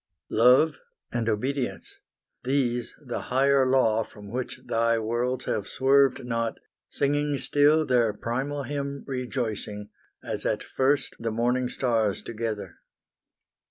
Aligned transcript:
Love 0.31 0.79
and 1.11 1.29
Obedience 1.29 1.99
these 2.43 2.95
the 3.05 3.21
Higher 3.29 3.67
Law 3.67 4.01
From 4.01 4.31
which 4.31 4.61
Thy 4.65 4.97
worlds 4.97 5.45
have 5.45 5.67
swerved 5.67 6.25
not, 6.25 6.57
singing 6.89 7.37
still 7.37 7.85
Their 7.85 8.11
primal 8.11 8.63
hymn 8.63 9.03
rejoicing, 9.05 9.89
as 10.23 10.43
at 10.43 10.63
first 10.63 11.17
The 11.19 11.29
morning 11.31 11.69
stars 11.69 12.23
together. 12.23 12.77